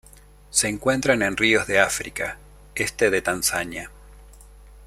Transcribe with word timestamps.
Se 0.49 0.67
encuentran 0.67 1.21
en 1.21 1.37
ríos 1.37 1.67
de 1.67 1.79
África: 1.79 2.39
este 2.73 3.11
de 3.11 3.21
Tanzania. 3.21 3.91